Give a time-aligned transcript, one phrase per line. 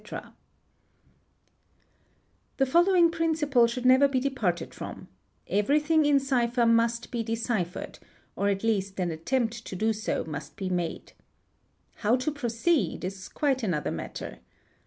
[0.01, 0.03] |
[2.57, 5.09] The following principle should never be departed from
[5.45, 7.99] ;—everything in cipher must be deciphered,
[8.35, 11.11] or at least an attempt to do so must be made.
[11.97, 13.05] How to proceed?
[13.05, 14.39] is quite another matter.